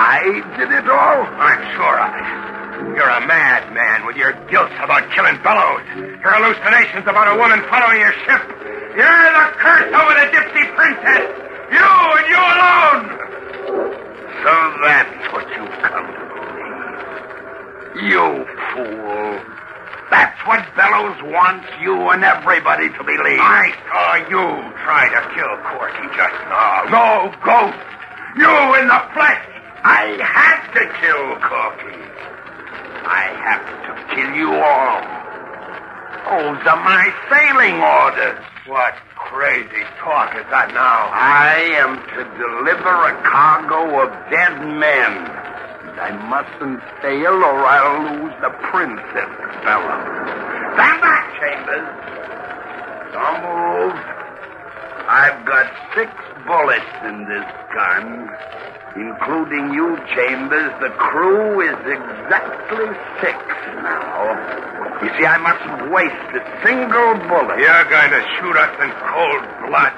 I 0.01 0.41
did 0.57 0.73
it 0.73 0.89
all? 0.89 1.21
I'm 1.37 1.61
sure 1.77 1.97
of 2.01 2.09
it. 2.17 2.25
You're 2.97 3.05
a 3.05 3.21
madman 3.21 4.09
with 4.09 4.17
your 4.17 4.33
guilt 4.49 4.73
about 4.81 5.05
killing 5.13 5.37
Bellows. 5.45 5.85
Your 5.93 6.33
hallucinations 6.33 7.05
about 7.05 7.29
a 7.29 7.37
woman 7.37 7.61
following 7.69 8.01
your 8.01 8.09
ship. 8.25 8.41
You're 8.97 9.29
the 9.29 9.45
curse 9.61 9.93
over 9.93 10.13
the 10.17 10.25
gypsy 10.33 10.65
princess. 10.73 11.21
You 11.69 11.85
and 11.85 12.25
you 12.33 12.41
alone. 12.41 13.03
So 14.41 14.51
that's 14.81 15.21
what 15.37 15.45
you've 15.53 15.77
come 15.85 16.05
to 16.09 16.23
believe. 16.33 18.09
You 18.09 18.25
fool. 18.73 19.37
That's 20.09 20.41
what 20.49 20.65
Bellows 20.73 21.21
wants 21.29 21.69
you 21.77 21.93
and 22.09 22.25
everybody 22.25 22.89
to 22.89 23.01
believe. 23.05 23.37
I 23.37 23.69
saw 23.85 24.17
you 24.33 24.65
try 24.81 25.13
to 25.13 25.21
kill 25.37 25.53
Corky 25.69 26.09
just 26.17 26.41
now. 26.49 26.89
No 26.89 27.29
ghost. 27.45 27.77
You 28.33 28.49
in 28.81 28.89
the 28.89 29.01
flesh. 29.13 29.50
I 29.83 30.13
had 30.21 30.61
to 30.77 30.83
kill 31.01 31.41
Corky. 31.41 31.97
I 33.01 33.33
have 33.41 33.65
to 33.89 33.93
kill 34.13 34.31
you 34.37 34.53
all. 34.53 35.01
Those 36.21 36.61
are 36.69 36.81
my 36.85 37.09
sailing 37.33 37.81
orders. 37.81 38.45
What 38.67 38.93
crazy 39.17 39.81
talk 39.97 40.37
is 40.37 40.45
that 40.53 40.69
now? 40.77 41.09
I 41.09 41.81
am 41.81 41.97
to 41.97 42.21
deliver 42.37 42.93
a 43.09 43.17
cargo 43.25 44.05
of 44.05 44.13
dead 44.29 44.53
men. 44.77 45.13
And 45.89 45.97
I 45.97 46.13
mustn't 46.29 46.79
fail 47.01 47.41
or 47.41 47.65
I'll 47.65 48.21
lose 48.21 48.37
the 48.37 48.53
princess, 48.69 49.33
Bella. 49.65 49.97
Stand 50.77 51.01
back, 51.01 51.25
Chambers. 51.41 51.89
Don't 53.17 53.41
move. 53.49 54.20
I've 55.11 55.43
got 55.43 55.67
six 55.91 56.07
bullets 56.47 56.87
in 57.03 57.27
this 57.27 57.43
gun, 57.75 58.31
including 58.95 59.75
you, 59.75 59.99
Chambers. 60.15 60.71
The 60.79 60.87
crew 60.95 61.59
is 61.59 61.75
exactly 61.83 62.87
six 63.19 63.35
now. 63.83 64.39
You 65.03 65.11
see, 65.19 65.27
I 65.27 65.35
mustn't 65.35 65.91
waste 65.91 66.31
a 66.31 66.39
single 66.63 67.19
bullet. 67.27 67.59
You're 67.59 67.87
going 67.91 68.11
to 68.15 68.23
shoot 68.39 68.55
us 68.55 68.71
in 68.79 68.91
cold 69.11 69.43
blood 69.67 69.91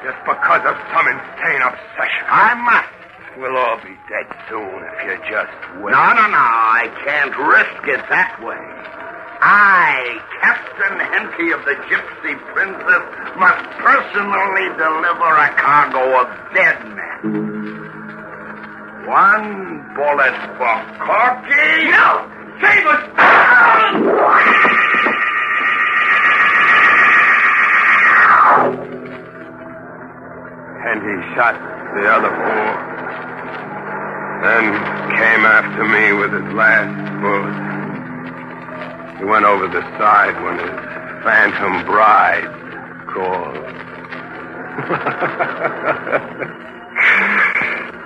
just 0.00 0.16
because 0.24 0.64
of 0.64 0.80
some 0.96 1.04
insane 1.12 1.60
obsession. 1.60 2.24
I 2.32 2.56
must. 2.56 2.88
We'll 3.36 3.52
all 3.52 3.76
be 3.84 3.92
dead 4.08 4.32
soon 4.48 4.80
if 4.80 4.96
you 5.04 5.14
just 5.28 5.52
wait. 5.84 5.92
No, 5.92 6.04
no, 6.16 6.24
no. 6.24 6.40
I 6.40 6.88
can't 7.04 7.36
risk 7.36 7.84
it 7.84 8.00
that 8.08 8.40
way. 8.40 8.56
I, 9.40 10.20
Captain 10.40 10.98
Henty 10.98 11.52
of 11.52 11.64
the 11.64 11.74
Gypsy 11.86 12.34
Princess, 12.52 13.04
must 13.38 13.64
personally 13.78 14.68
deliver 14.76 15.30
a 15.36 15.48
cargo 15.56 16.20
of 16.20 16.28
dead 16.54 16.78
men. 16.96 17.46
One 19.06 19.94
bullet 19.94 20.34
for 20.58 20.76
Corky. 20.98 21.90
No! 21.90 22.26
Save 22.60 22.86
us! 22.86 23.18
he 31.08 31.34
shot 31.34 31.54
the 31.94 32.04
other 32.04 32.28
four, 32.28 32.70
then 34.42 34.64
came 35.16 35.44
after 35.46 35.84
me 35.84 36.12
with 36.12 36.32
his 36.32 36.52
last 36.54 37.22
bullet. 37.22 37.67
He 39.18 39.24
went 39.24 39.44
over 39.44 39.66
the 39.66 39.82
side 39.98 40.40
when 40.44 40.58
his 40.58 40.70
phantom 41.24 41.84
bride 41.84 42.46
called. 43.12 43.58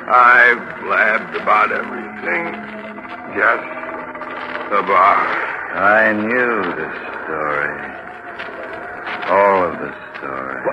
I 0.08 0.54
blabbed 0.80 1.36
about 1.36 1.70
everything. 1.70 2.54
Just 3.36 3.68
the 4.70 4.82
bar. 4.88 5.26
I 5.76 6.14
knew 6.14 6.62
the 6.80 6.88
story. 7.20 7.76
All 9.28 9.64
of 9.68 9.78
the 9.80 9.92
story. 10.16 10.64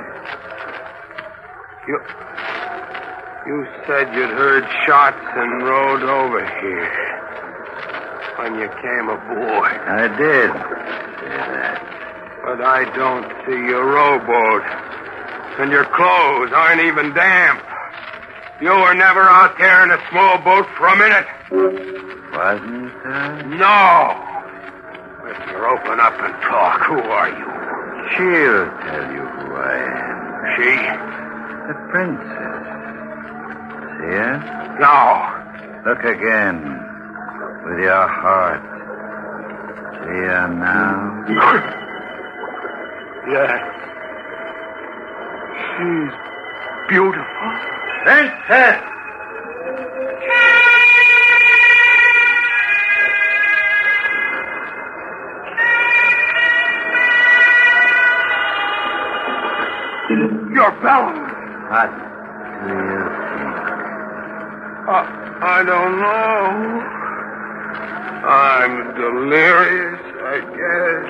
You, 1.88 1.99
you 3.45 3.67
said 3.86 4.13
you'd 4.15 4.30
heard 4.30 4.65
shots 4.86 5.25
and 5.36 5.63
rode 5.63 6.04
over 6.04 6.45
here 6.62 7.09
when 8.39 8.56
you 8.56 8.69
came 8.80 9.10
aboard. 9.12 9.75
I 9.84 10.08
did. 10.15 10.49
But 12.47 12.63
I 12.63 12.88
don't 12.95 13.28
see 13.43 13.60
your 13.67 13.84
rowboat. 13.84 14.63
And 15.60 15.69
your 15.71 15.84
clothes 15.84 16.52
aren't 16.56 16.80
even 16.80 17.13
damp. 17.13 17.60
You 18.62 18.71
were 18.71 18.93
never 18.93 19.21
out 19.21 19.58
there 19.58 19.84
in 19.84 19.91
a 19.91 19.99
small 20.10 20.38
boat 20.39 20.65
for 20.78 20.88
a 20.88 20.95
minute. 20.95 21.28
Wasn't 22.32 22.93
there? 23.04 23.43
No. 23.60 24.15
If 25.28 25.38
you 25.52 25.60
open 25.60 25.99
up 25.99 26.15
and 26.23 26.34
talk, 26.47 26.80
who 26.88 26.95
are 26.95 27.30
you? 27.36 27.49
She'll 28.15 28.71
tell 28.88 29.12
you 29.12 29.28
who 29.36 29.52
I 29.52 29.75
am. 29.84 30.19
She? 30.56 30.71
The 31.67 31.75
princess. 31.91 32.63
See 33.99 34.15
her? 34.15 34.39
No. 34.80 35.91
Look 35.91 36.04
again. 36.06 36.88
With 37.70 37.78
your 37.78 38.08
heart. 38.08 38.62
See 40.02 40.26
her 40.26 40.48
now? 40.48 41.26
yes. 43.30 43.62
She's 45.78 46.14
beautiful. 46.90 47.50
Princess! 48.02 48.82
Your 60.56 60.72
Bellows. 60.82 61.30
What 61.70 61.90
do 62.66 62.74
you 62.74 63.06
think? 63.30 63.58
Uh, 64.90 65.06
I 65.42 65.64
don't 65.64 66.00
know. 66.00 66.99
I'm 68.30 68.94
delirious, 68.94 70.02
I 70.22 70.39
guess. 70.54 71.08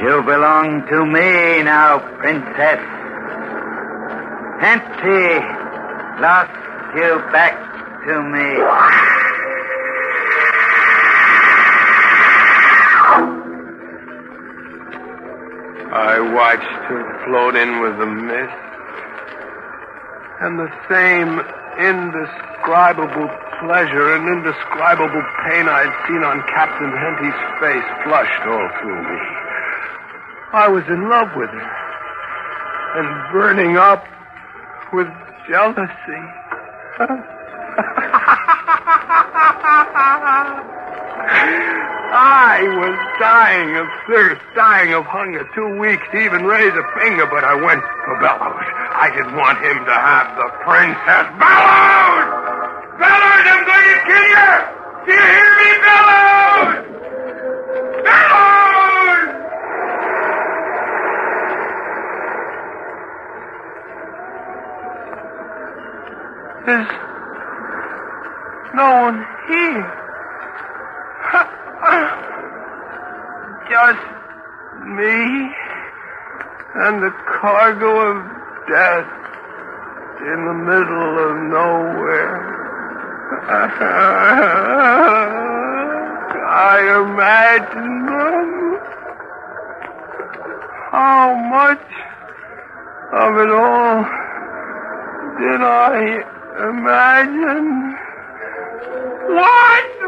You 0.00 0.22
belong 0.22 0.86
to 0.86 1.04
me 1.04 1.64
now, 1.64 1.98
princess. 2.18 2.78
Nancy 4.62 5.42
lost 6.22 6.54
you 6.94 7.18
back 7.32 7.58
to 8.06 8.22
me. 8.22 8.50
I 15.92 16.20
watched 16.32 16.62
her 16.62 17.02
float 17.26 17.56
in 17.56 17.80
with 17.80 17.98
the 17.98 18.06
mist. 18.06 18.69
And 20.40 20.58
the 20.58 20.72
same 20.88 21.38
indescribable 21.76 23.28
pleasure 23.60 24.16
and 24.16 24.24
indescribable 24.24 25.22
pain 25.44 25.68
I'd 25.68 25.92
seen 26.08 26.24
on 26.24 26.40
Captain 26.48 26.90
Henty's 26.96 27.40
face 27.60 27.84
flushed 28.04 28.44
all 28.48 28.68
through 28.80 29.02
me. 29.04 29.20
I 30.52 30.68
was 30.68 30.84
in 30.88 31.08
love 31.08 31.28
with 31.36 31.50
her. 31.50 31.70
And 32.96 33.32
burning 33.32 33.76
up 33.76 34.04
with 34.92 35.08
jealousy. 35.46 36.22
I 42.12 42.64
was 42.64 42.98
dying 43.20 43.76
of 43.76 43.86
thirst, 44.08 44.40
dying 44.56 44.94
of 44.94 45.04
hunger, 45.04 45.48
too 45.54 45.78
weak 45.78 46.00
to 46.10 46.18
even 46.18 46.44
raise 46.44 46.72
a 46.72 47.00
finger, 47.00 47.26
but 47.26 47.44
I 47.44 47.54
went 47.54 47.82
for 48.04 48.18
Bellows. 48.20 48.79
I 49.00 49.08
didn't 49.08 49.34
want 49.34 49.56
him 49.64 49.82
to 49.86 49.94
have 49.96 50.36
the 50.36 50.44
princess. 50.60 51.24
Bellows! 51.40 52.28
Bellows, 53.00 53.44
I'm 53.48 53.64
going 53.64 53.88
to 53.88 53.96
kill 54.04 54.26
you! 54.28 54.52
Do 55.06 55.16
you 55.16 55.24
hear 55.24 55.50
me, 55.56 55.72
Bellows? 55.88 56.84
Bellows! 58.04 59.24
There's 66.66 66.92
no 68.74 68.88
one 69.00 69.24
here. 69.48 69.88
Just 73.70 74.04
me 74.84 75.56
and 76.74 77.02
the 77.02 77.12
cargo 77.40 77.90
of 78.10 78.39
death 78.70 79.10
in 80.22 80.38
the 80.46 80.54
middle 80.54 81.18
of 81.26 81.34
nowhere. 81.50 82.38
I 86.50 86.78
imagine 87.02 88.06
them. 88.06 88.50
How 90.92 91.34
much 91.50 91.86
of 93.12 93.36
it 93.42 93.50
all 93.50 94.04
did 95.38 95.62
I 95.62 96.22
imagine? 96.70 97.96
What's 99.34 99.99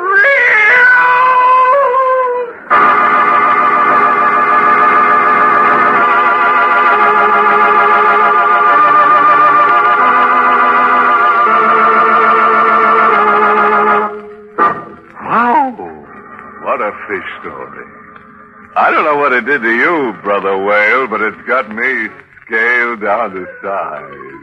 I 18.74 18.90
don't 18.90 19.04
know 19.04 19.16
what 19.16 19.34
it 19.34 19.44
did 19.44 19.60
to 19.60 19.70
you, 19.70 20.14
Brother 20.22 20.56
Whale, 20.56 21.06
but 21.06 21.20
it's 21.20 21.46
got 21.46 21.68
me 21.68 22.08
scaled 22.46 23.02
down 23.02 23.34
to 23.34 23.46
size. 23.60 24.42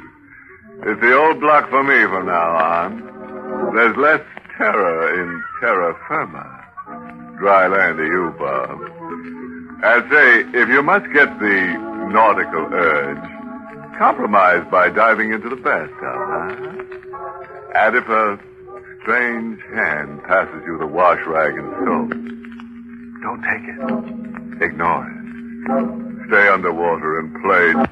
It's 0.86 1.02
the 1.02 1.18
old 1.18 1.40
block 1.40 1.70
for 1.72 1.84
me 1.84 2.04
from 2.06 2.28
now 2.28 2.56
on. 2.56 3.74
There's 3.74 3.98
less 3.98 4.22
terror 4.56 5.20
in 5.20 5.44
terra 5.60 5.98
firma. 6.08 6.46
Dry 7.40 7.68
land 7.68 7.98
to 7.98 8.06
you, 8.06 8.36
Bob. 8.38 8.80
And 9.82 10.12
say, 10.12 10.60
if 10.62 10.70
you 10.70 10.84
must 10.84 11.12
get 11.12 11.40
the 11.40 11.78
nautical 12.12 12.68
urge, 12.72 13.98
compromise 13.98 14.64
by 14.70 14.90
diving 14.90 15.34
into 15.34 15.50
the 15.50 15.56
bathtub, 15.56 15.90
huh? 16.00 16.56
And 17.76 17.96
if 17.96 18.08
a 18.08 18.40
strange 19.02 19.60
hand 19.74 20.24
passes 20.24 20.62
you 20.68 20.78
the 20.78 20.86
wash 20.86 21.20
rag 21.26 21.58
and 21.58 21.74
soap, 21.84 22.39
don't 23.22 23.42
take 23.44 23.64
it. 23.68 24.64
Ignore 24.64 25.06
it. 25.08 26.28
Stay 26.28 26.48
underwater 26.48 27.20
and 27.20 27.34
play. 27.42 27.74
Well, 27.74 27.88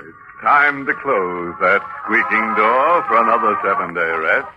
it's 0.00 0.42
time 0.42 0.86
to 0.86 0.94
close 0.94 1.54
that 1.60 1.82
squeaking 2.04 2.54
door 2.56 3.04
for 3.08 3.22
another 3.22 3.58
seven 3.64 3.94
day 3.94 4.10
rest. 4.10 4.48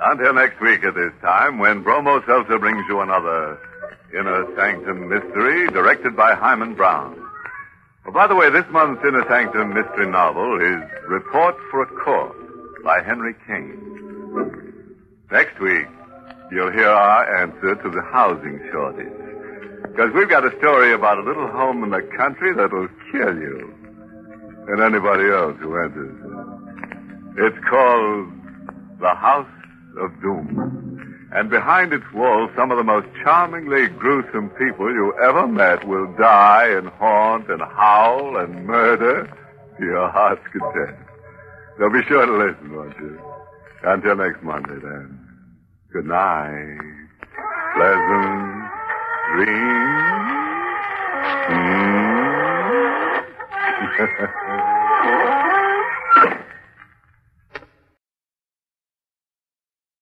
Until 0.00 0.34
next 0.34 0.60
week 0.60 0.84
at 0.84 0.94
this 0.94 1.12
time, 1.22 1.58
when 1.58 1.82
Bromo 1.82 2.22
Seltzer 2.26 2.58
brings 2.58 2.84
you 2.88 3.00
another 3.00 3.58
Inner 4.12 4.46
Sanctum 4.56 5.08
Mystery, 5.08 5.68
directed 5.68 6.16
by 6.16 6.34
Himan 6.34 6.74
Brown. 6.74 7.18
Well, 8.04 8.14
by 8.14 8.26
the 8.26 8.36
way, 8.36 8.50
this 8.50 8.64
month's 8.70 9.02
Inner 9.04 9.24
Sanctum 9.28 9.74
Mystery 9.74 10.06
novel 10.06 10.60
is 10.60 10.82
Report 11.08 11.56
for 11.70 11.82
a 11.82 11.86
Corpse 11.86 12.38
by 12.84 13.02
Henry 13.02 13.34
Kane. 13.46 14.96
Next 15.30 15.58
week, 15.60 15.88
you'll 16.50 16.72
hear 16.72 16.88
our 16.88 17.42
answer 17.42 17.74
to 17.74 17.90
the 17.90 18.02
housing 18.02 18.60
shortage. 18.70 19.12
Because 19.82 20.12
we've 20.14 20.28
got 20.28 20.44
a 20.44 20.56
story 20.58 20.92
about 20.92 21.18
a 21.18 21.22
little 21.22 21.48
home 21.48 21.82
in 21.84 21.90
the 21.90 22.02
country 22.16 22.54
that'll 22.54 22.88
kill 23.10 23.36
you. 23.36 23.74
And 24.68 24.82
anybody 24.82 25.30
else 25.30 25.56
who 25.60 25.76
enters. 25.76 26.14
It's 27.38 27.58
called 27.68 28.30
The 29.00 29.14
House 29.14 29.48
of 29.98 30.10
Doom. 30.20 31.28
And 31.32 31.50
behind 31.50 31.92
its 31.92 32.04
walls, 32.14 32.50
some 32.56 32.70
of 32.70 32.78
the 32.78 32.84
most 32.84 33.06
charmingly 33.22 33.88
gruesome 33.88 34.50
people 34.50 34.92
you 34.92 35.14
ever 35.22 35.46
met 35.46 35.86
will 35.86 36.12
die 36.16 36.68
and 36.68 36.88
haunt 36.88 37.50
and 37.50 37.60
howl 37.60 38.36
and 38.38 38.66
murder 38.66 39.28
to 39.78 39.84
your 39.84 40.08
heart's 40.10 40.46
content. 40.52 40.96
So 41.78 41.90
be 41.90 42.02
sure 42.04 42.24
to 42.24 42.32
listen, 42.32 42.74
won't 42.74 42.96
you? 42.98 43.20
Until 43.82 44.16
next 44.16 44.42
Monday, 44.42 44.78
then. 44.82 45.25
Good 45.96 46.08
night. 46.08 46.78
Pleasant 47.74 48.70
dreams. 49.32 50.28
Mm. 51.48 53.24